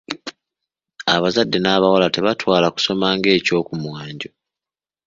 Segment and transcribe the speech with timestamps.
[1.15, 4.29] Abazadde n'abawala tebatwala kusoma nga ekyokumwanjo.